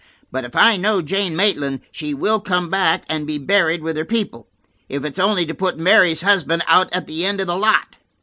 [0.31, 4.03] But if I know Jane Maitland, she will come back and be buried with her
[4.03, 4.47] people,
[4.89, 7.97] if it's only to put Mary's husband out of the end of the lot.